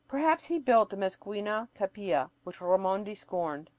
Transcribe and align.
Perhaps 0.07 0.45
he 0.45 0.57
built 0.57 0.89
the 0.89 0.95
"mezquina 0.97 1.67
capilla" 1.75 2.31
which 2.43 2.57
Raimondi 2.59 3.13
scorned. 3.15 3.69